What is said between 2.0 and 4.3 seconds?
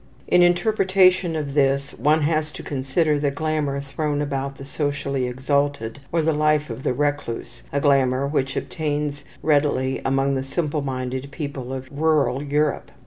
has to consider the glamour thrown